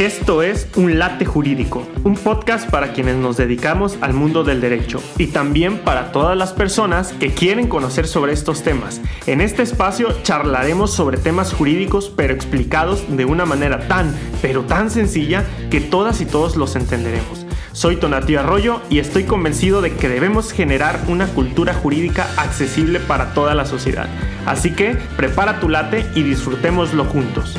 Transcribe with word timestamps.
Esto 0.00 0.42
es 0.42 0.66
Un 0.76 0.98
Late 0.98 1.26
Jurídico, 1.26 1.86
un 2.04 2.14
podcast 2.14 2.70
para 2.70 2.94
quienes 2.94 3.16
nos 3.16 3.36
dedicamos 3.36 3.98
al 4.00 4.14
mundo 4.14 4.44
del 4.44 4.62
derecho 4.62 4.98
y 5.18 5.26
también 5.26 5.76
para 5.76 6.10
todas 6.10 6.38
las 6.38 6.54
personas 6.54 7.12
que 7.12 7.34
quieren 7.34 7.68
conocer 7.68 8.06
sobre 8.06 8.32
estos 8.32 8.62
temas. 8.62 9.02
En 9.26 9.42
este 9.42 9.62
espacio 9.62 10.22
charlaremos 10.22 10.90
sobre 10.90 11.18
temas 11.18 11.52
jurídicos 11.52 12.10
pero 12.16 12.32
explicados 12.32 13.14
de 13.14 13.26
una 13.26 13.44
manera 13.44 13.88
tan, 13.88 14.16
pero 14.40 14.62
tan 14.62 14.90
sencilla 14.90 15.44
que 15.70 15.82
todas 15.82 16.22
y 16.22 16.24
todos 16.24 16.56
los 16.56 16.76
entenderemos. 16.76 17.44
Soy 17.72 17.96
Tonatio 17.96 18.40
Arroyo 18.40 18.80
y 18.88 19.00
estoy 19.00 19.24
convencido 19.24 19.82
de 19.82 19.92
que 19.92 20.08
debemos 20.08 20.50
generar 20.50 20.98
una 21.08 21.26
cultura 21.26 21.74
jurídica 21.74 22.26
accesible 22.38 23.00
para 23.00 23.34
toda 23.34 23.54
la 23.54 23.66
sociedad. 23.66 24.08
Así 24.46 24.70
que 24.70 24.96
prepara 25.18 25.60
tu 25.60 25.68
late 25.68 26.06
y 26.14 26.22
disfrutémoslo 26.22 27.04
juntos. 27.04 27.58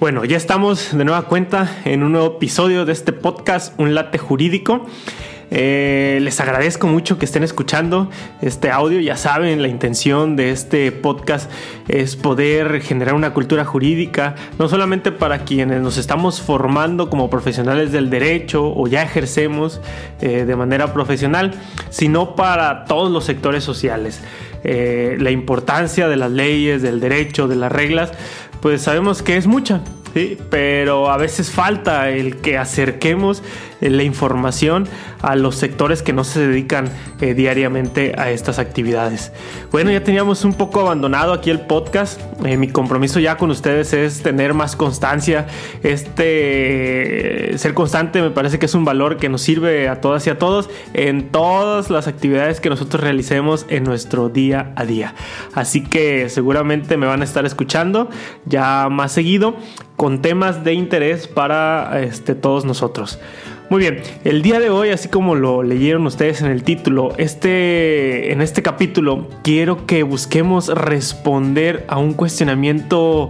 Bueno, 0.00 0.24
ya 0.24 0.38
estamos 0.38 0.96
de 0.96 1.04
nueva 1.04 1.26
cuenta 1.26 1.76
en 1.84 2.02
un 2.02 2.12
nuevo 2.12 2.36
episodio 2.36 2.86
de 2.86 2.92
este 2.92 3.12
podcast, 3.12 3.78
Un 3.78 3.94
Late 3.94 4.16
Jurídico. 4.16 4.86
Eh, 5.50 6.20
les 6.22 6.40
agradezco 6.40 6.86
mucho 6.86 7.18
que 7.18 7.26
estén 7.26 7.42
escuchando 7.42 8.08
este 8.40 8.70
audio. 8.70 8.98
Ya 9.00 9.18
saben, 9.18 9.60
la 9.60 9.68
intención 9.68 10.36
de 10.36 10.52
este 10.52 10.90
podcast 10.90 11.50
es 11.86 12.16
poder 12.16 12.80
generar 12.80 13.14
una 13.14 13.34
cultura 13.34 13.66
jurídica, 13.66 14.36
no 14.58 14.70
solamente 14.70 15.12
para 15.12 15.40
quienes 15.40 15.82
nos 15.82 15.98
estamos 15.98 16.40
formando 16.40 17.10
como 17.10 17.28
profesionales 17.28 17.92
del 17.92 18.08
derecho 18.08 18.72
o 18.74 18.86
ya 18.86 19.02
ejercemos 19.02 19.82
eh, 20.22 20.46
de 20.46 20.56
manera 20.56 20.94
profesional, 20.94 21.52
sino 21.90 22.36
para 22.36 22.86
todos 22.86 23.12
los 23.12 23.26
sectores 23.26 23.64
sociales. 23.64 24.22
Eh, 24.62 25.16
la 25.18 25.30
importancia 25.30 26.08
de 26.08 26.16
las 26.16 26.30
leyes, 26.30 26.82
del 26.82 27.00
derecho, 27.00 27.48
de 27.48 27.56
las 27.56 27.72
reglas, 27.72 28.12
pues 28.60 28.82
sabemos 28.82 29.22
que 29.22 29.36
es 29.36 29.46
mucha, 29.46 29.80
¿sí? 30.14 30.38
pero 30.50 31.10
a 31.10 31.16
veces 31.16 31.50
falta 31.50 32.10
el 32.10 32.36
que 32.36 32.58
acerquemos 32.58 33.42
la 33.80 34.02
información 34.02 34.86
a 35.22 35.36
los 35.36 35.56
sectores 35.56 36.02
que 36.02 36.12
no 36.12 36.24
se 36.24 36.46
dedican 36.46 36.90
eh, 37.20 37.34
diariamente 37.34 38.14
a 38.16 38.30
estas 38.30 38.58
actividades. 38.58 39.32
Bueno, 39.70 39.90
ya 39.90 40.02
teníamos 40.02 40.44
un 40.44 40.54
poco 40.54 40.80
abandonado 40.80 41.32
aquí 41.32 41.50
el 41.50 41.60
podcast. 41.60 42.20
Eh, 42.44 42.56
mi 42.56 42.68
compromiso 42.68 43.20
ya 43.20 43.36
con 43.36 43.50
ustedes 43.50 43.92
es 43.92 44.22
tener 44.22 44.54
más 44.54 44.76
constancia. 44.76 45.46
Este 45.82 47.56
ser 47.56 47.74
constante 47.74 48.22
me 48.22 48.30
parece 48.30 48.58
que 48.58 48.66
es 48.66 48.74
un 48.74 48.84
valor 48.84 49.16
que 49.16 49.28
nos 49.28 49.42
sirve 49.42 49.88
a 49.88 50.00
todas 50.00 50.26
y 50.26 50.30
a 50.30 50.38
todos 50.38 50.68
en 50.94 51.28
todas 51.30 51.90
las 51.90 52.06
actividades 52.06 52.60
que 52.60 52.68
nosotros 52.68 53.02
realicemos 53.02 53.66
en 53.68 53.84
nuestro 53.84 54.28
día 54.28 54.72
a 54.76 54.84
día. 54.84 55.14
Así 55.54 55.82
que 55.82 56.28
seguramente 56.28 56.96
me 56.96 57.06
van 57.06 57.22
a 57.22 57.24
estar 57.24 57.46
escuchando 57.46 58.08
ya 58.46 58.88
más 58.90 59.12
seguido 59.12 59.56
con 60.00 60.22
temas 60.22 60.64
de 60.64 60.72
interés 60.72 61.28
para 61.28 62.00
este, 62.00 62.34
todos 62.34 62.64
nosotros. 62.64 63.18
Muy 63.68 63.82
bien, 63.82 64.00
el 64.24 64.40
día 64.40 64.58
de 64.58 64.70
hoy, 64.70 64.88
así 64.88 65.10
como 65.10 65.34
lo 65.34 65.62
leyeron 65.62 66.06
ustedes 66.06 66.40
en 66.40 66.50
el 66.50 66.62
título, 66.62 67.12
este, 67.18 68.32
en 68.32 68.40
este 68.40 68.62
capítulo 68.62 69.28
quiero 69.42 69.84
que 69.84 70.02
busquemos 70.02 70.68
responder 70.68 71.84
a 71.86 71.98
un 71.98 72.14
cuestionamiento 72.14 73.28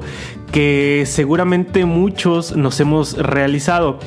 que 0.53 1.05
seguramente 1.06 1.84
muchos 1.84 2.56
nos 2.56 2.81
hemos 2.81 3.17
realizado. 3.17 3.98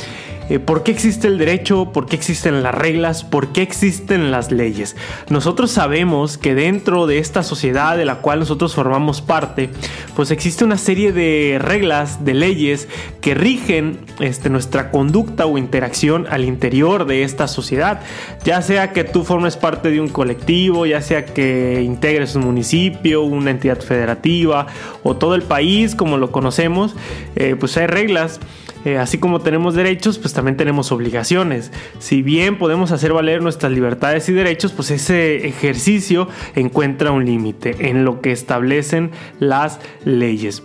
Eh, 0.50 0.60
¿Por 0.60 0.84
qué 0.84 0.92
existe 0.92 1.28
el 1.28 1.38
derecho? 1.38 1.92
¿Por 1.94 2.06
qué 2.06 2.16
existen 2.16 2.64
las 2.64 2.76
reglas? 2.76 3.24
¿Por 3.24 3.54
qué 3.54 3.62
existen 3.62 4.30
las 4.30 4.52
leyes? 4.52 4.96
Nosotros 5.30 5.72
sabemos 5.72 6.38
que 6.38 6.54
dentro 6.54 7.08
de 7.08 7.20
esta 7.20 7.44
sociedad 7.44 7.98
de 7.98 8.06
la 8.06 8.16
cual 8.16 8.40
nosotros 8.40 8.76
formamos 8.76 9.22
parte, 9.22 9.70
pues 10.16 10.32
existe 10.32 10.66
una 10.66 10.78
serie 10.78 11.14
de 11.14 11.60
reglas, 11.62 12.26
de 12.26 12.34
leyes 12.34 12.90
que 13.22 13.34
rigen 13.36 14.00
este, 14.20 14.50
nuestra 14.50 14.92
conducta 14.92 15.46
o 15.46 15.58
interacción 15.58 16.28
al 16.30 16.44
interior 16.44 17.06
de 17.06 17.24
esta 17.24 17.48
sociedad. 17.48 18.02
Ya 18.44 18.62
sea 18.62 18.92
que 18.92 19.06
tú 19.06 19.24
formes 19.24 19.56
parte 19.56 19.92
de 19.92 20.02
un 20.02 20.10
colectivo, 20.10 20.86
ya 20.86 21.02
sea 21.02 21.24
que 21.24 21.82
integres 21.84 22.36
un 22.36 22.44
municipio, 22.44 23.24
una 23.24 23.52
entidad 23.52 23.80
federativa 23.80 24.68
o 25.04 25.16
todo 25.16 25.36
el 25.36 25.44
país 25.44 25.96
como 25.96 26.18
lo 26.18 26.33
conocemos, 26.34 26.94
eh, 27.38 27.56
pues 27.58 27.78
hay 27.78 27.88
reglas 27.88 28.42
eh, 28.86 28.98
así 28.98 29.18
como 29.18 29.40
tenemos 29.40 29.76
derechos, 29.76 30.20
pues 30.20 30.34
también 30.34 30.58
tenemos 30.58 30.92
obligaciones. 30.92 31.72
Si 32.00 32.22
bien 32.22 32.58
podemos 32.58 32.92
hacer 32.92 33.14
valer 33.14 33.42
nuestras 33.42 33.72
libertades 33.72 34.28
y 34.28 34.34
derechos, 34.34 34.74
pues 34.74 34.92
ese 34.92 35.48
ejercicio 35.48 36.28
encuentra 36.56 37.12
un 37.12 37.26
límite 37.26 37.90
en 37.90 38.04
lo 38.04 38.20
que 38.22 38.32
establecen 38.32 39.12
las 39.40 39.80
leyes. 40.04 40.64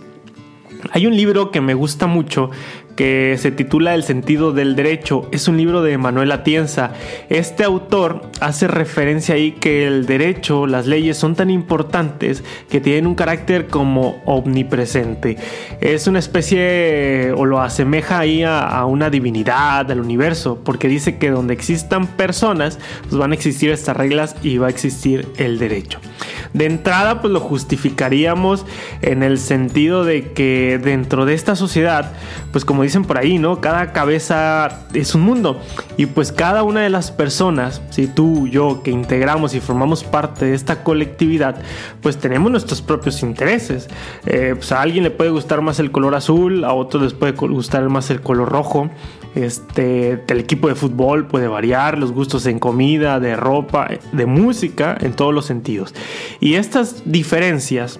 Hay 0.91 1.07
un 1.07 1.15
libro 1.15 1.51
que 1.51 1.61
me 1.61 1.73
gusta 1.73 2.07
mucho 2.07 2.51
que 2.99 3.37
se 3.39 3.51
titula 3.51 3.95
El 3.95 4.03
sentido 4.03 4.51
del 4.51 4.75
derecho. 4.75 5.29
Es 5.31 5.47
un 5.47 5.55
libro 5.55 5.81
de 5.81 5.97
Manuel 5.97 6.33
Atienza. 6.33 6.91
Este 7.29 7.63
autor 7.63 8.23
hace 8.41 8.67
referencia 8.67 9.35
ahí 9.35 9.53
que 9.53 9.87
el 9.87 10.05
derecho, 10.05 10.67
las 10.67 10.85
leyes 10.85 11.15
son 11.15 11.33
tan 11.33 11.49
importantes 11.49 12.43
que 12.69 12.81
tienen 12.81 13.07
un 13.07 13.15
carácter 13.15 13.67
como 13.67 14.21
omnipresente. 14.25 15.37
Es 15.79 16.07
una 16.07 16.19
especie 16.19 17.31
o 17.37 17.45
lo 17.45 17.61
asemeja 17.61 18.19
ahí 18.19 18.43
a, 18.43 18.83
una 18.83 19.09
divinidad, 19.09 19.89
al 19.89 20.01
universo, 20.01 20.59
porque 20.61 20.89
dice 20.89 21.17
que 21.17 21.31
donde 21.31 21.53
existan 21.53 22.05
personas, 22.05 22.79
pues 23.03 23.15
van 23.15 23.31
a 23.31 23.35
existir 23.35 23.69
estas 23.69 23.95
reglas 23.95 24.35
y 24.43 24.57
va 24.57 24.67
a 24.67 24.71
existir 24.71 25.25
el 25.37 25.57
derecho. 25.57 26.01
De 26.53 26.65
entrada, 26.65 27.21
pues 27.21 27.31
lo 27.31 27.39
justificaríamos 27.39 28.65
en 29.01 29.23
el 29.23 29.37
sentido 29.37 30.03
de 30.03 30.33
que 30.33 30.81
dentro 30.83 31.25
de 31.25 31.35
esta 31.35 31.55
sociedad, 31.55 32.11
pues 32.51 32.65
como 32.65 32.83
dicen 32.89 33.05
por 33.05 33.17
ahí, 33.17 33.37
¿no? 33.37 33.61
Cada 33.61 33.93
cabeza 33.93 34.85
es 34.93 35.13
un 35.13 35.21
mundo. 35.21 35.61
Y 35.95 36.07
pues 36.07 36.31
cada 36.31 36.63
una 36.63 36.81
de 36.81 36.89
las 36.89 37.11
personas, 37.11 37.81
si 37.91 38.07
tú, 38.07 38.47
yo, 38.47 38.81
que 38.83 38.89
integramos 38.91 39.53
y 39.53 39.59
formamos 39.59 40.03
parte 40.03 40.45
de 40.45 40.55
esta 40.55 40.83
colectividad, 40.83 41.61
pues 42.01 42.17
tenemos 42.17 42.51
nuestros 42.51 42.81
propios 42.81 43.21
intereses. 43.21 43.87
Eh, 44.25 44.53
pues 44.55 44.71
a 44.71 44.81
alguien 44.81 45.03
le 45.03 45.11
puede 45.11 45.29
gustar 45.29 45.61
más 45.61 45.79
el 45.79 45.91
color 45.91 46.15
azul, 46.15 46.63
a 46.63 46.73
otros 46.73 47.03
les 47.03 47.13
puede 47.13 47.33
gustar 47.33 47.87
más 47.89 48.09
el 48.09 48.21
color 48.21 48.49
rojo. 48.49 48.89
Este, 49.35 50.23
el 50.27 50.39
equipo 50.39 50.67
de 50.67 50.73
fútbol 50.73 51.27
puede 51.27 51.47
variar, 51.47 51.99
los 51.99 52.11
gustos 52.11 52.47
en 52.47 52.57
comida, 52.57 53.19
de 53.19 53.35
ropa, 53.35 53.87
de 54.11 54.25
música, 54.25 54.97
en 54.99 55.13
todos 55.13 55.33
los 55.33 55.45
sentidos. 55.45 55.93
Y 56.39 56.55
estas 56.55 57.03
diferencias 57.05 57.99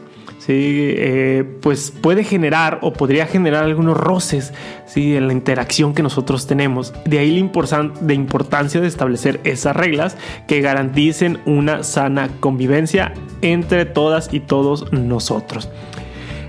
eh, 0.51 1.43
pues 1.61 1.91
puede 1.91 2.23
generar 2.23 2.79
o 2.81 2.93
podría 2.93 3.25
generar 3.27 3.63
algunos 3.63 3.97
roces 3.97 4.53
¿sí? 4.85 5.15
en 5.15 5.27
la 5.27 5.33
interacción 5.33 5.93
que 5.93 6.03
nosotros 6.03 6.47
tenemos. 6.47 6.93
De 7.05 7.19
ahí 7.19 7.31
la 7.31 8.13
importancia 8.13 8.81
de 8.81 8.87
establecer 8.87 9.39
esas 9.43 9.75
reglas 9.75 10.17
que 10.47 10.61
garanticen 10.61 11.39
una 11.45 11.83
sana 11.83 12.29
convivencia 12.39 13.13
entre 13.41 13.85
todas 13.85 14.33
y 14.33 14.39
todos 14.39 14.91
nosotros. 14.91 15.69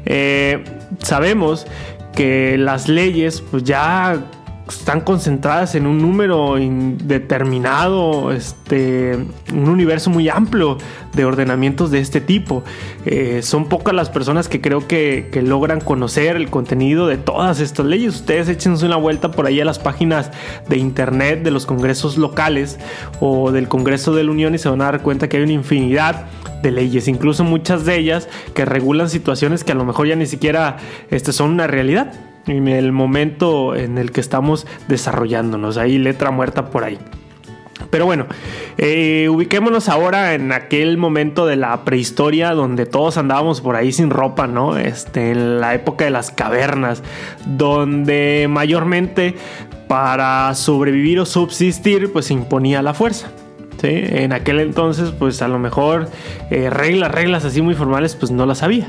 Eh, 0.06 0.64
sabemos 1.02 1.66
que 2.14 2.58
las 2.58 2.88
leyes 2.88 3.42
pues 3.50 3.64
ya 3.64 4.24
están 4.78 5.00
concentradas 5.00 5.74
en 5.74 5.86
un 5.86 5.98
número 5.98 6.58
indeterminado, 6.58 8.32
este, 8.32 9.18
un 9.52 9.68
universo 9.68 10.10
muy 10.10 10.28
amplio 10.28 10.78
de 11.12 11.24
ordenamientos 11.24 11.90
de 11.90 12.00
este 12.00 12.20
tipo. 12.20 12.62
Eh, 13.04 13.40
son 13.42 13.68
pocas 13.68 13.94
las 13.94 14.10
personas 14.10 14.48
que 14.48 14.60
creo 14.60 14.86
que, 14.86 15.28
que, 15.32 15.42
logran 15.42 15.80
conocer 15.80 16.36
el 16.36 16.50
contenido 16.50 17.06
de 17.06 17.16
todas 17.16 17.60
estas 17.60 17.86
leyes. 17.86 18.14
Ustedes 18.14 18.48
échense 18.48 18.86
una 18.86 18.96
vuelta 18.96 19.30
por 19.30 19.46
ahí 19.46 19.60
a 19.60 19.64
las 19.64 19.78
páginas 19.78 20.30
de 20.68 20.76
internet 20.76 21.42
de 21.42 21.50
los 21.50 21.66
congresos 21.66 22.16
locales 22.16 22.78
o 23.20 23.50
del 23.50 23.68
Congreso 23.68 24.14
de 24.14 24.24
la 24.24 24.30
Unión 24.30 24.54
y 24.54 24.58
se 24.58 24.68
van 24.68 24.80
a 24.82 24.84
dar 24.84 25.02
cuenta 25.02 25.28
que 25.28 25.38
hay 25.38 25.42
una 25.42 25.52
infinidad 25.52 26.26
de 26.62 26.70
leyes, 26.70 27.08
incluso 27.08 27.42
muchas 27.42 27.84
de 27.84 27.96
ellas 27.96 28.28
que 28.54 28.64
regulan 28.64 29.08
situaciones 29.08 29.64
que 29.64 29.72
a 29.72 29.74
lo 29.74 29.84
mejor 29.84 30.06
ya 30.06 30.16
ni 30.16 30.26
siquiera 30.26 30.76
este, 31.10 31.32
son 31.32 31.50
una 31.50 31.66
realidad 31.66 32.12
en 32.46 32.68
el 32.68 32.92
momento 32.92 33.74
en 33.74 33.98
el 33.98 34.12
que 34.12 34.20
estamos 34.20 34.66
desarrollándonos. 34.88 35.76
Ahí 35.76 35.98
letra 35.98 36.30
muerta 36.30 36.70
por 36.70 36.84
ahí. 36.84 36.98
Pero 37.88 38.04
bueno, 38.04 38.26
eh, 38.76 39.28
ubiquémonos 39.30 39.88
ahora 39.88 40.34
en 40.34 40.52
aquel 40.52 40.98
momento 40.98 41.46
de 41.46 41.56
la 41.56 41.84
prehistoria 41.84 42.52
donde 42.52 42.86
todos 42.86 43.16
andábamos 43.16 43.60
por 43.60 43.74
ahí 43.74 43.90
sin 43.90 44.10
ropa, 44.10 44.46
¿no? 44.46 44.76
Este, 44.76 45.30
en 45.30 45.60
la 45.60 45.74
época 45.74 46.04
de 46.04 46.10
las 46.10 46.30
cavernas, 46.30 47.02
donde 47.46 48.46
mayormente 48.50 49.34
para 49.88 50.54
sobrevivir 50.54 51.18
o 51.20 51.26
subsistir, 51.26 52.12
pues 52.12 52.26
se 52.26 52.34
imponía 52.34 52.82
la 52.82 52.94
fuerza. 52.94 53.30
En 53.82 54.32
aquel 54.32 54.60
entonces, 54.60 55.10
pues 55.10 55.42
a 55.42 55.48
lo 55.48 55.58
mejor 55.58 56.08
eh, 56.50 56.70
reglas, 56.70 57.10
reglas 57.10 57.44
así 57.44 57.62
muy 57.62 57.74
formales, 57.74 58.14
pues 58.16 58.30
no 58.30 58.46
las 58.46 58.62
había. 58.62 58.88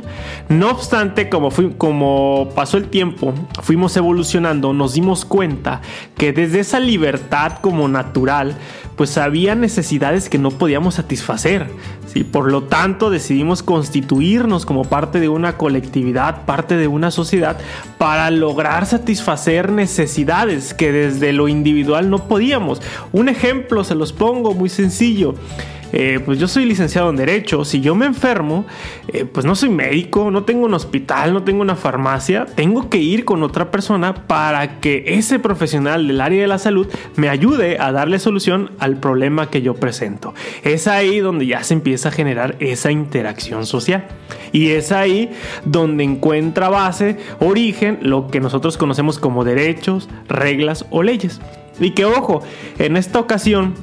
No 0.50 0.70
obstante, 0.70 1.30
como, 1.30 1.50
como 1.78 2.50
pasó 2.56 2.78
el 2.78 2.86
tiempo, 2.90 3.34
fuimos 3.62 3.96
evolucionando, 3.98 4.74
nos 4.74 4.94
dimos 4.94 5.26
cuenta 5.26 5.82
que 6.18 6.34
desde 6.34 6.60
esa 6.60 6.80
libertad 6.80 7.60
como 7.62 7.88
natural, 7.88 8.56
pues 8.96 9.18
había 9.18 9.56
necesidades 9.56 10.30
que 10.30 10.38
no 10.38 10.52
podíamos 10.52 10.96
satisfacer. 10.96 11.68
¿sí? 12.06 12.24
Por 12.24 12.52
lo 12.52 12.64
tanto, 12.64 13.10
decidimos 13.10 13.64
constituirnos 13.64 14.66
como 14.66 14.84
parte 14.84 15.20
de 15.20 15.30
una 15.30 15.58
colectividad, 15.58 16.46
parte 16.46 16.78
de 16.78 16.88
una 16.88 17.12
sociedad, 17.12 17.58
para 17.98 18.30
lograr 18.30 18.86
satisfacer 18.86 19.72
necesidades 19.72 20.74
que 20.74 20.92
desde 20.92 21.34
lo 21.34 21.48
individual 21.48 22.10
no 22.10 22.28
podíamos. 22.28 22.82
Un 23.12 23.30
ejemplo 23.30 23.84
se 23.84 23.96
los 23.96 24.14
pongo 24.14 24.54
muy 24.54 24.70
sencillo. 24.70 24.81
Eh, 25.94 26.20
pues 26.24 26.40
yo 26.40 26.48
soy 26.48 26.66
licenciado 26.66 27.10
en 27.10 27.18
Derecho, 27.18 27.66
si 27.66 27.82
yo 27.82 27.96
me 27.96 28.06
enfermo, 28.06 28.66
eh, 29.10 29.26
pues 29.26 29.46
no 29.46 29.56
soy 29.56 29.70
médico, 29.70 30.32
no 30.32 30.44
tengo 30.44 30.66
un 30.66 30.74
hospital, 30.74 31.34
no 31.34 31.44
tengo 31.44 31.62
una 31.62 31.76
farmacia, 31.76 32.46
tengo 32.46 32.90
que 32.90 32.98
ir 32.98 33.26
con 33.26 33.44
otra 33.44 33.72
persona 33.72 34.28
para 34.28 34.80
que 34.80 35.04
ese 35.08 35.40
profesional 35.40 36.08
del 36.08 36.22
área 36.22 36.42
de 36.42 36.48
la 36.48 36.60
salud 36.60 36.88
me 37.16 37.30
ayude 37.30 37.78
a 37.80 37.92
darle 37.92 38.20
solución 38.20 38.72
al 38.80 38.98
problema 38.98 39.50
que 39.50 39.62
yo 39.62 39.76
presento. 39.76 40.34
Es 40.64 40.88
ahí 40.88 41.20
donde 41.20 41.46
ya 41.46 41.64
se 41.64 41.74
empieza 41.74 42.10
a 42.10 42.12
generar 42.12 42.56
esa 42.60 42.92
interacción 42.92 43.66
social. 43.66 44.08
Y 44.54 44.70
es 44.70 44.92
ahí 44.92 45.32
donde 45.66 46.04
encuentra 46.04 46.70
base, 46.70 47.18
origen, 47.40 48.00
lo 48.02 48.28
que 48.28 48.40
nosotros 48.40 48.78
conocemos 48.78 49.18
como 49.18 49.44
derechos, 49.44 50.10
reglas 50.28 50.86
o 50.90 51.04
leyes. 51.04 51.40
Y 51.80 51.92
que 51.92 52.06
ojo, 52.06 52.42
en 52.80 52.98
esta 52.98 53.20
ocasión 53.20 53.74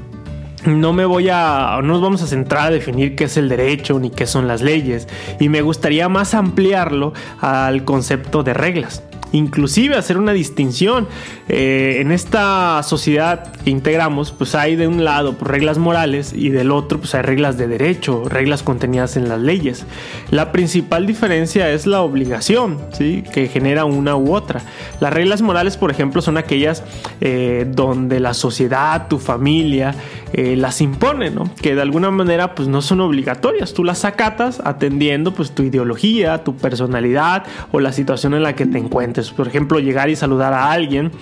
no 0.65 0.93
me 0.93 1.05
voy 1.05 1.29
a, 1.31 1.79
no 1.83 1.95
nos 1.95 2.03
vamos 2.03 2.23
a 2.23 2.27
centrar 2.27 2.69
a 2.69 2.71
definir 2.71 3.17
qué 3.17 3.25
es 3.25 3.37
el 3.37 3.49
derecho 3.49 3.99
ni 3.99 4.11
qué 4.11 4.27
son 4.27 4.49
las 4.49 4.63
leyes. 4.63 5.09
Y 5.41 5.49
me 5.49 5.63
gustaría 5.63 6.09
más 6.09 6.35
ampliarlo 6.35 7.13
al 7.41 7.85
concepto 7.85 8.43
de 8.43 8.55
reglas 8.55 9.03
inclusive 9.33 9.97
hacer 9.97 10.19
una 10.19 10.33
distinción. 10.33 11.09
Eh, 11.49 11.99
en 12.01 12.13
esta 12.13 12.83
sociedad 12.83 13.53
que 13.65 13.71
integramos, 13.71 14.33
pues 14.33 14.55
hay 14.55 14.77
de 14.77 14.87
un 14.87 15.05
lado 15.05 15.35
pues, 15.35 15.51
reglas 15.51 15.79
morales 15.79 16.33
y 16.35 16.51
del 16.51 16.71
otro 16.71 16.99
pues 16.99 17.15
hay 17.15 17.23
reglas 17.23 17.57
de 17.59 17.67
derecho, 17.69 18.25
reglas 18.29 18.63
contenidas 18.63 19.17
en 19.17 19.29
las 19.29 19.41
leyes. 19.41 19.87
La 20.31 20.53
principal 20.53 21.07
diferencia 21.07 21.71
es 21.71 21.87
la 21.87 22.03
obligación, 22.03 22.79
¿sí? 22.93 23.25
que 23.33 23.49
genera 23.49 23.85
una 23.85 24.17
u 24.17 24.35
otra. 24.35 24.61
Las 25.01 25.13
reglas 25.13 25.43
morales, 25.43 25.77
por 25.77 25.91
ejemplo, 25.91 26.23
son 26.23 26.37
aquellas 26.37 26.83
eh, 27.21 27.67
donde 27.69 28.21
la 28.21 28.35
sociedad, 28.35 29.09
tu 29.09 29.19
familia, 29.19 29.95
eh, 30.33 30.57
las 30.57 30.81
impone, 30.81 31.31
¿no? 31.31 31.51
que 31.63 31.75
de 31.75 31.83
alguna 31.83 32.11
manera 32.11 32.55
pues 32.55 32.69
no 32.69 32.83
son 32.83 33.01
obligatorias. 33.01 33.73
Tú 33.73 33.85
las 33.85 34.05
acatas 34.05 34.61
atendiendo 34.65 35.33
pues 35.33 35.53
tu 35.53 35.63
ideología, 35.63 36.45
tu 36.45 36.57
personalidad 36.57 37.45
o 37.73 37.81
la 37.81 37.93
situación 37.93 38.35
en 38.35 38.43
la 38.43 38.55
que 38.55 38.67
te 38.67 38.79
encuentras. 38.79 39.18
Por 39.37 39.49
ejemplo, 39.49 39.81
llegar 39.81 40.09
y 40.11 40.17
saludar 40.17 40.53
a 40.53 40.71
alguien, 40.71 41.13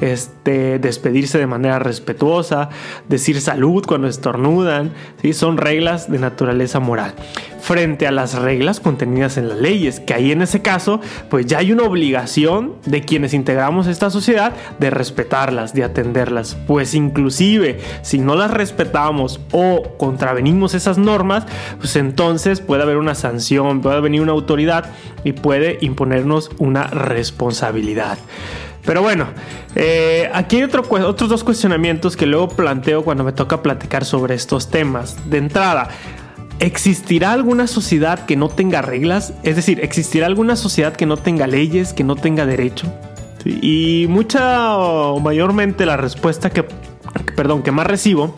este, 0.00 0.78
despedirse 0.78 1.38
de 1.38 1.46
manera 1.46 1.78
respetuosa, 1.78 2.70
decir 3.08 3.40
salud 3.40 3.84
cuando 3.86 4.08
estornudan, 4.08 4.92
¿sí? 5.20 5.32
son 5.32 5.56
reglas 5.56 6.10
de 6.10 6.18
naturaleza 6.18 6.80
moral. 6.80 7.14
Frente 7.60 8.06
a 8.06 8.10
las 8.10 8.34
reglas 8.34 8.80
contenidas 8.80 9.36
en 9.36 9.48
las 9.48 9.58
leyes, 9.58 10.00
que 10.00 10.14
ahí 10.14 10.32
en 10.32 10.40
ese 10.40 10.62
caso, 10.62 11.00
pues 11.28 11.44
ya 11.46 11.58
hay 11.58 11.72
una 11.72 11.82
obligación 11.82 12.76
de 12.86 13.02
quienes 13.02 13.34
integramos 13.34 13.86
esta 13.86 14.08
sociedad 14.08 14.54
de 14.78 14.88
respetarlas, 14.88 15.74
de 15.74 15.84
atenderlas. 15.84 16.56
Pues 16.66 16.94
inclusive, 16.94 17.78
si 18.02 18.18
no 18.18 18.34
las 18.34 18.50
respetamos 18.50 19.40
o 19.52 19.82
contravenimos 19.98 20.74
esas 20.74 20.96
normas, 20.96 21.46
pues 21.78 21.96
entonces 21.96 22.60
puede 22.60 22.82
haber 22.82 22.96
una 22.96 23.14
sanción, 23.14 23.82
puede 23.82 24.00
venir 24.00 24.22
una 24.22 24.32
autoridad 24.32 24.86
y 25.22 25.32
puede 25.32 25.78
imponernos 25.82 26.50
una 26.58 26.84
responsabilidad. 26.84 27.39
Pero 28.84 29.02
bueno, 29.02 29.26
eh, 29.74 30.30
aquí 30.32 30.56
hay 30.56 30.62
otros 30.64 31.28
dos 31.28 31.44
cuestionamientos 31.44 32.16
que 32.16 32.26
luego 32.26 32.48
planteo 32.48 33.04
cuando 33.04 33.24
me 33.24 33.32
toca 33.32 33.62
platicar 33.62 34.04
sobre 34.04 34.34
estos 34.34 34.70
temas. 34.70 35.30
De 35.30 35.38
entrada, 35.38 35.88
¿existirá 36.60 37.32
alguna 37.32 37.66
sociedad 37.66 38.24
que 38.24 38.36
no 38.36 38.48
tenga 38.48 38.82
reglas? 38.82 39.34
Es 39.42 39.56
decir, 39.56 39.80
¿existirá 39.82 40.26
alguna 40.26 40.56
sociedad 40.56 40.94
que 40.94 41.06
no 41.06 41.16
tenga 41.16 41.46
leyes, 41.46 41.92
que 41.92 42.04
no 42.04 42.16
tenga 42.16 42.46
derecho? 42.46 42.92
Y 43.44 44.06
mucha 44.08 44.76
o 44.76 45.20
mayormente 45.20 45.86
la 45.86 45.96
respuesta 45.96 46.50
que, 46.50 46.64
perdón, 47.36 47.62
que 47.62 47.72
más 47.72 47.86
recibo 47.86 48.34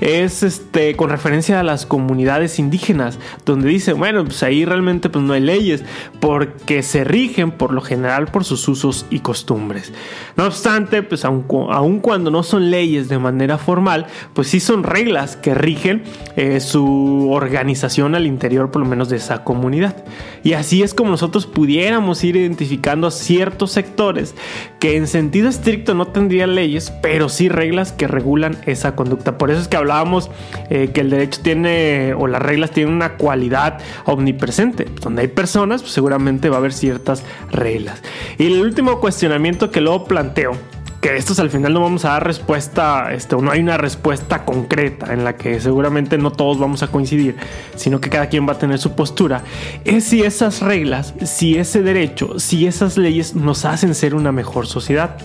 es 0.00 0.42
este 0.42 0.96
con 0.96 1.10
referencia 1.10 1.60
a 1.60 1.62
las 1.62 1.86
comunidades 1.86 2.58
indígenas, 2.58 3.18
donde 3.44 3.68
dice, 3.68 3.92
bueno, 3.92 4.24
pues 4.24 4.42
ahí 4.42 4.64
realmente 4.64 5.08
pues 5.08 5.24
no 5.24 5.32
hay 5.32 5.40
leyes, 5.40 5.84
porque 6.20 6.82
se 6.82 7.04
rigen 7.04 7.50
por 7.50 7.72
lo 7.72 7.80
general 7.80 8.26
por 8.26 8.44
sus 8.44 8.66
usos 8.68 9.06
y 9.10 9.20
costumbres. 9.20 9.92
No 10.36 10.46
obstante, 10.46 11.02
pues 11.02 11.24
aun, 11.24 12.00
cuando 12.00 12.30
no 12.30 12.42
son 12.42 12.70
leyes 12.70 13.08
de 13.08 13.18
manera 13.18 13.58
formal, 13.58 14.06
pues 14.34 14.48
sí 14.48 14.60
son 14.60 14.82
reglas 14.82 15.36
que 15.36 15.54
rigen 15.54 16.02
eh, 16.36 16.60
su 16.60 17.30
organización 17.30 18.14
al 18.14 18.26
interior 18.26 18.70
por 18.70 18.82
lo 18.82 18.88
menos 18.88 19.08
de 19.08 19.16
esa 19.16 19.44
comunidad. 19.44 20.04
Y 20.42 20.54
así 20.54 20.82
es 20.82 20.94
como 20.94 21.10
nosotros 21.10 21.46
pudiéramos 21.46 22.24
ir 22.24 22.36
identificando 22.36 23.10
ciertos 23.10 23.72
sectores 23.72 24.34
que 24.78 24.96
en 24.96 25.06
sentido 25.06 25.48
estricto 25.48 25.94
no 25.94 26.06
tendrían 26.06 26.54
leyes, 26.54 26.92
pero 27.02 27.28
sí 27.28 27.48
reglas 27.48 27.92
que 27.92 28.06
regulan 28.06 28.58
esa 28.66 28.96
conducta. 28.96 29.38
Por 29.38 29.50
eso 29.50 29.60
es 29.60 29.68
que 29.68 29.76
hablábamos 29.76 30.30
eh, 30.70 30.90
que 30.92 31.02
el 31.02 31.10
derecho 31.10 31.40
tiene 31.42 32.14
o 32.14 32.26
las 32.26 32.42
reglas 32.42 32.70
tienen 32.70 32.94
una 32.94 33.16
cualidad 33.16 33.78
omnipresente. 34.06 34.86
Donde 35.00 35.22
hay 35.22 35.28
personas, 35.28 35.82
pues 35.82 35.92
seguramente 35.92 36.48
va 36.48 36.56
a 36.56 36.58
haber 36.58 36.72
ciertas 36.72 37.24
reglas. 37.50 38.02
Y 38.38 38.46
el 38.46 38.60
último 38.60 39.00
cuestionamiento 39.00 39.70
que 39.70 39.80
luego 39.80 40.04
planteo 40.04 40.52
que 41.00 41.16
estos 41.16 41.38
al 41.40 41.50
final 41.50 41.72
no 41.72 41.80
vamos 41.80 42.04
a 42.04 42.10
dar 42.10 42.26
respuesta, 42.26 43.12
este, 43.12 43.34
no 43.36 43.50
hay 43.50 43.60
una 43.60 43.78
respuesta 43.78 44.44
concreta 44.44 45.12
en 45.12 45.24
la 45.24 45.34
que 45.34 45.58
seguramente 45.58 46.18
no 46.18 46.30
todos 46.30 46.58
vamos 46.58 46.82
a 46.82 46.88
coincidir, 46.88 47.36
sino 47.74 48.00
que 48.00 48.10
cada 48.10 48.28
quien 48.28 48.46
va 48.46 48.52
a 48.52 48.58
tener 48.58 48.78
su 48.78 48.92
postura, 48.92 49.42
es 49.84 50.04
si 50.04 50.22
esas 50.22 50.60
reglas, 50.60 51.14
si 51.24 51.56
ese 51.56 51.82
derecho, 51.82 52.38
si 52.38 52.66
esas 52.66 52.98
leyes 52.98 53.34
nos 53.34 53.64
hacen 53.64 53.94
ser 53.94 54.14
una 54.14 54.30
mejor 54.30 54.66
sociedad. 54.66 55.16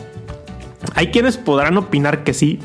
Hay 0.93 1.07
quienes 1.07 1.37
podrán 1.37 1.77
opinar 1.77 2.23
que 2.23 2.33
sí, 2.33 2.59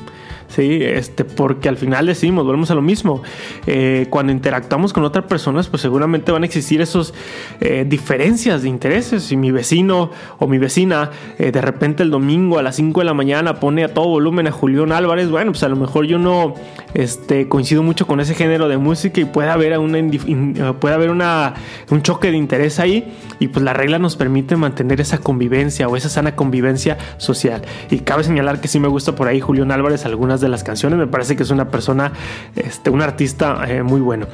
¿sí? 0.51 0.81
Este, 0.83 1.25
porque 1.25 1.69
al 1.69 1.77
final 1.77 2.07
decimos, 2.07 2.45
volvemos 2.45 2.71
a 2.71 2.75
lo 2.75 2.83
mismo, 2.83 3.23
eh, 3.67 4.07
cuando 4.11 4.33
interactuamos 4.33 4.93
con 4.93 5.05
otras 5.05 5.25
personas, 5.25 5.69
pues 5.69 5.83
seguramente 5.83 6.33
van 6.33 6.43
a 6.43 6.47
existir 6.47 6.81
esas 6.81 7.15
eh, 7.61 7.85
diferencias 7.89 8.63
de 8.63 8.69
intereses. 8.69 9.23
Si 9.23 9.37
mi 9.37 9.51
vecino 9.51 10.11
o 10.39 10.47
mi 10.47 10.59
vecina 10.59 11.11
eh, 11.39 11.53
de 11.53 11.61
repente 11.61 12.03
el 12.03 12.11
domingo 12.11 12.59
a 12.59 12.63
las 12.63 12.77
5 12.77 13.01
de 13.01 13.07
la 13.07 13.15
mañana 13.15 13.61
pone 13.61 13.85
a 13.85 13.95
todo 13.95 14.09
volumen 14.09 14.47
a 14.47 14.53
Julián 14.53 14.93
Álvarez, 14.93 15.31
bueno, 15.31 15.53
pues 15.53 15.63
a 15.63 15.69
lo 15.69 15.77
mejor 15.77 16.07
yo 16.07 16.19
no 16.19 16.55
este, 16.95 17.49
coincido 17.49 17.83
mucho 17.83 18.07
con 18.07 18.21
ese 18.21 18.35
género 18.35 18.69
de 18.69 18.79
música 18.79 19.21
y 19.21 19.25
puede 19.25 19.51
haber, 19.51 19.79
una, 19.79 19.99
haber 19.99 21.11
una, 21.11 21.55
un 21.91 22.03
choque 22.03 22.31
de 22.31 22.37
interés 22.37 22.81
ahí 22.81 23.13
y 23.39 23.49
pues 23.49 23.65
la 23.65 23.73
regla 23.73 23.99
nos 23.99 24.17
permite 24.17 24.57
mantener 24.57 25.01
esa 25.01 25.19
convivencia 25.19 25.89
o 25.89 25.97
esa 25.97 26.09
sana 26.09 26.35
convivencia 26.35 26.99
social. 27.19 27.63
Y 27.91 28.01
cabe 28.01 28.25
señalar 28.25 28.61
que 28.61 28.69
sí 28.69 28.81
me 28.81 28.89
gusta 28.89 29.15
por 29.15 29.29
ahí 29.29 29.41
Julián 29.41 29.71
Álvarez 29.71 30.05
algunas 30.05 30.40
de 30.41 30.49
las 30.49 30.65
canciones. 30.65 30.99
Me 30.99 31.07
parece 31.07 31.37
que 31.37 31.43
es 31.43 31.51
una 31.51 31.69
persona, 31.69 32.13
este, 32.57 32.91
un 32.91 33.03
artista 33.03 33.65
eh, 33.69 33.83
muy 33.83 34.01
bueno. 34.01 34.27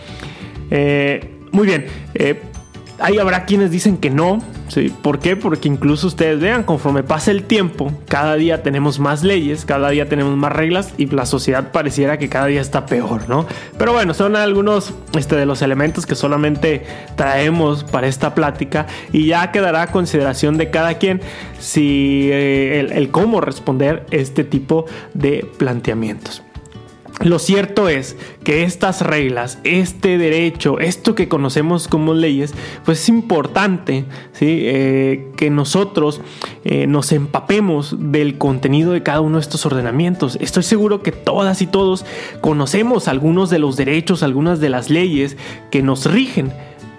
Eh, 0.70 1.38
muy 1.52 1.66
bien. 1.66 1.86
Eh, 2.14 2.40
ahí 2.99 3.19
habrá 3.19 3.45
quienes 3.45 3.71
dicen 3.71 3.97
que 3.97 4.11
no. 4.11 4.41
¿sí? 4.69 4.93
¿Por 5.03 5.19
qué? 5.19 5.37
Porque 5.37 5.69
incluso 5.69 6.07
ustedes 6.07 6.41
vean, 6.41 6.62
conforme 6.62 7.03
pasa 7.03 7.31
el 7.31 7.45
tiempo, 7.45 7.93
cada 8.09 8.37
día 8.37 8.62
tenemos 8.62 8.99
más 8.99 9.23
leyes, 9.23 9.65
cada 9.65 9.91
día 9.91 10.09
tenemos 10.09 10.37
más 10.37 10.53
reglas 10.53 10.93
y 10.97 11.07
la 11.07 11.26
sociedad 11.26 11.73
pareciera 11.73 12.19
que 12.19 12.29
cada 12.29 12.47
día 12.47 12.61
está 12.61 12.87
peor, 12.87 13.29
¿no? 13.29 13.47
Pero 13.79 13.93
bueno, 13.93 14.15
son 14.15 14.37
algunos 14.37 14.95
este, 15.17 15.37
de 15.37 15.47
los 15.47 15.62
elementos 15.62 16.07
que 16.07 16.15
solamente 16.15 16.85
traemos 17.17 17.85
para 17.85 18.07
esta 18.07 18.35
plática 18.35 18.87
y 19.12 19.26
ya 19.26 19.53
quedará 19.53 19.83
a 19.83 19.87
consideración 19.88 20.59
de 20.59 20.71
cada 20.71 20.95
quien 20.95 21.21
si 21.59 22.29
eh, 22.33 22.88
el 22.93 23.11
cómo 23.11 23.41
responder 23.41 24.07
este 24.11 24.45
tipo 24.45 24.87
de 25.15 25.49
planteamientos. 25.59 26.43
Lo 27.25 27.38
cierto 27.38 27.88
es 27.88 28.14
que 28.44 28.62
estas 28.62 29.00
reglas, 29.00 29.58
este 29.64 30.18
derecho, 30.18 30.78
esto 30.80 31.14
que 31.14 31.28
conocemos 31.28 31.88
como 31.88 32.12
leyes, 32.12 32.54
pues 32.85 33.00
es 33.00 33.08
importante 33.08 34.04
¿sí? 34.32 34.61
Eh, 34.64 35.32
que 35.37 35.49
nosotros 35.49 36.20
eh, 36.64 36.87
nos 36.87 37.12
empapemos 37.12 37.96
del 37.99 38.37
contenido 38.37 38.92
de 38.92 39.02
cada 39.02 39.23
uno 39.23 39.38
de 39.38 39.42
estos 39.42 39.64
ordenamientos. 39.64 40.37
Estoy 40.42 40.62
seguro 40.62 41.02
que 41.02 41.11
todas 41.11 41.62
y 41.62 41.66
todos 41.66 42.04
conocemos 42.42 43.08
algunos 43.08 43.49
de 43.49 43.61
los 43.61 43.76
derechos, 43.76 44.23
algunas 44.23 44.61
de 44.61 44.68
las 44.68 44.90
leyes 44.90 45.38
que 45.70 45.82
nos 45.82 46.04
rigen 46.04 46.52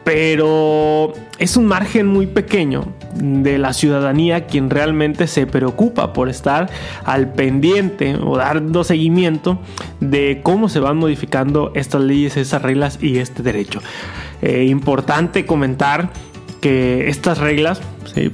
pero 0.08 1.12
es 1.38 1.58
un 1.58 1.66
margen 1.66 2.08
muy 2.08 2.28
pequeño 2.28 2.94
de 3.16 3.58
la 3.58 3.74
ciudadanía 3.74 4.46
quien 4.46 4.70
realmente 4.70 5.28
se 5.28 5.46
preocupa 5.46 6.14
por 6.14 6.30
estar 6.30 6.70
al 7.04 7.34
pendiente 7.34 8.16
o 8.16 8.38
dando 8.38 8.86
seguimiento 8.86 9.60
de 10.00 10.40
cómo 10.44 10.70
se 10.70 10.80
van 10.80 10.96
modificando 10.96 11.74
estas 11.76 12.04
leyes, 12.04 12.38
esas 12.38 12.62
reglas 12.62 13.00
y 13.02 13.18
este 13.18 13.44
derecho. 13.44 13.82
Eh, 14.42 14.68
importante 14.70 15.46
comentar 15.46 16.10
que 16.62 17.10
estas 17.10 17.40
reglas 17.40 17.82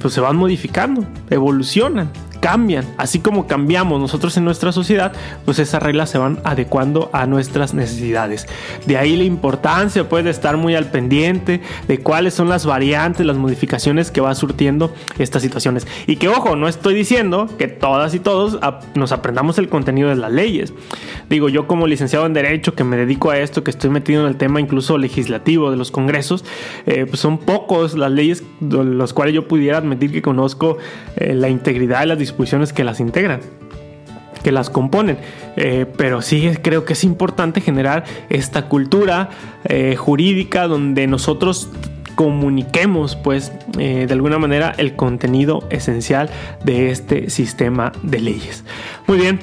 pues 0.00 0.14
se 0.14 0.20
van 0.20 0.36
modificando, 0.36 1.04
evolucionan 1.28 2.08
cambian, 2.44 2.84
así 2.98 3.20
como 3.20 3.46
cambiamos 3.46 3.98
nosotros 3.98 4.36
en 4.36 4.44
nuestra 4.44 4.70
sociedad, 4.70 5.14
pues 5.46 5.58
esas 5.58 5.82
reglas 5.82 6.10
se 6.10 6.18
van 6.18 6.40
adecuando 6.44 7.08
a 7.14 7.24
nuestras 7.24 7.72
necesidades. 7.72 8.46
De 8.84 8.98
ahí 8.98 9.16
la 9.16 9.24
importancia 9.24 10.06
pues, 10.10 10.24
de 10.24 10.30
estar 10.30 10.58
muy 10.58 10.74
al 10.74 10.90
pendiente 10.90 11.62
de 11.88 11.98
cuáles 12.00 12.34
son 12.34 12.50
las 12.50 12.66
variantes, 12.66 13.24
las 13.24 13.38
modificaciones 13.38 14.10
que 14.10 14.20
va 14.20 14.34
surtiendo 14.34 14.92
estas 15.18 15.40
situaciones. 15.40 15.86
Y 16.06 16.16
que 16.16 16.28
ojo, 16.28 16.54
no 16.54 16.68
estoy 16.68 16.92
diciendo 16.92 17.48
que 17.56 17.66
todas 17.66 18.14
y 18.14 18.20
todos 18.20 18.58
nos 18.94 19.12
aprendamos 19.12 19.56
el 19.56 19.70
contenido 19.70 20.10
de 20.10 20.16
las 20.16 20.30
leyes. 20.30 20.74
Digo, 21.30 21.48
yo 21.48 21.66
como 21.66 21.86
licenciado 21.86 22.26
en 22.26 22.34
Derecho 22.34 22.74
que 22.74 22.84
me 22.84 22.98
dedico 22.98 23.30
a 23.30 23.38
esto, 23.38 23.64
que 23.64 23.70
estoy 23.70 23.88
metido 23.88 24.20
en 24.20 24.28
el 24.28 24.36
tema 24.36 24.60
incluso 24.60 24.98
legislativo 24.98 25.70
de 25.70 25.78
los 25.78 25.90
congresos, 25.90 26.44
eh, 26.84 27.06
pues 27.08 27.20
son 27.20 27.38
pocos 27.38 27.96
las 27.96 28.12
leyes 28.12 28.44
de 28.60 28.84
las 28.84 29.14
cuales 29.14 29.34
yo 29.34 29.48
pudiera 29.48 29.78
admitir 29.78 30.12
que 30.12 30.20
conozco 30.20 30.76
eh, 31.16 31.32
la 31.32 31.48
integridad 31.48 32.00
de 32.00 32.06
las 32.08 32.18
disposiciones 32.18 32.33
que 32.72 32.84
las 32.84 33.00
integran 33.00 33.40
que 34.44 34.52
las 34.52 34.70
componen. 34.70 35.18
Eh, 35.56 35.86
pero 35.96 36.22
sí 36.22 36.52
creo 36.62 36.84
que 36.84 36.92
es 36.92 37.02
importante 37.02 37.60
generar 37.60 38.04
esta 38.28 38.68
cultura 38.68 39.30
eh, 39.64 39.96
jurídica 39.96 40.68
donde 40.68 41.08
nosotros 41.08 41.70
comuniquemos 42.14 43.16
pues 43.16 43.50
eh, 43.76 44.04
de 44.06 44.12
alguna 44.12 44.38
manera 44.38 44.72
el 44.78 44.94
contenido 44.94 45.66
esencial 45.70 46.30
de 46.62 46.92
este 46.92 47.28
sistema 47.28 47.90
de 48.04 48.20
leyes. 48.20 48.62
Muy 49.08 49.18
bien, 49.18 49.40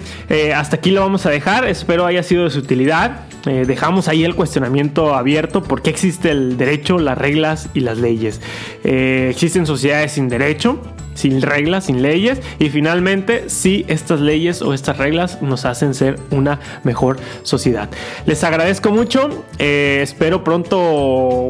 hasta 0.56 0.78
aquí 0.78 0.92
lo 0.92 1.02
vamos 1.02 1.26
a 1.26 1.30
dejar, 1.32 1.68
espero 1.68 2.06
haya 2.06 2.24
sido 2.24 2.46
de 2.46 2.50
su 2.50 2.60
utilidad. 2.60 3.26
dejamos 3.44 4.08
ahí 4.08 4.24
el 4.24 4.36
cuestionamiento 4.36 5.16
abierto, 5.16 5.64
¿por 5.64 5.82
qué 5.82 5.90
existe 5.90 6.32
el 6.32 6.56
derecho, 6.56 6.98
las 6.98 7.18
reglas 7.18 7.68
y 7.74 7.82
las 7.82 7.98
leyes? 7.98 8.40
existen 8.84 9.66
sociedades 9.66 10.14
sin 10.14 10.30
derecho, 10.30 10.82
sin 11.22 11.42
reglas, 11.42 11.86
sin 11.86 12.02
leyes 12.02 12.42
y 12.58 12.70
finalmente 12.70 13.48
si 13.48 13.86
estas 13.88 14.20
leyes 14.20 14.64
o 14.64 14.74
estas 14.74 14.98
reglas 14.98 15.42
nos 15.42 15.66
hacen 15.66 15.94
ser 15.94 16.16
una 16.32 16.60
mejor 16.84 17.18
sociedad. 17.44 17.90
Les 18.26 18.44
agradezco 18.44 18.90
mucho, 18.90 19.46
eh, 19.60 20.00
espero 20.02 20.44
pronto 20.44 20.80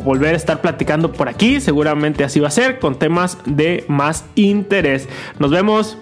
volver 0.04 0.34
a 0.34 0.38
estar 0.38 0.62
platicando 0.62 1.14
por 1.14 1.30
aquí, 1.30 1.62
seguramente 1.62 2.26
así 2.26 2.42
va 2.42 2.50
a 2.50 2.52
ser, 2.52 2.80
con 2.80 3.00
temas 3.00 3.38
de 3.46 3.86
más 3.88 4.26
interés. 4.36 5.08
Nos 5.40 5.52
vemos. 5.52 5.98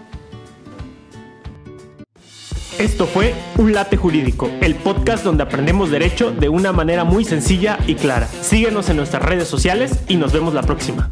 Esto 2.79 3.07
fue 3.07 3.35
Un 3.57 3.73
Late 3.73 3.97
Jurídico, 3.97 4.49
el 4.61 4.73
podcast 4.73 5.25
donde 5.25 5.43
aprendemos 5.43 5.91
derecho 5.91 6.31
de 6.31 6.47
una 6.47 6.71
manera 6.71 7.03
muy 7.03 7.25
sencilla 7.25 7.77
y 7.87 7.95
clara. 7.95 8.25
Síguenos 8.27 8.89
en 8.89 8.95
nuestras 8.95 9.21
redes 9.21 9.49
sociales 9.49 9.99
y 10.07 10.15
nos 10.15 10.31
vemos 10.31 10.53
la 10.53 10.61
próxima. 10.61 11.09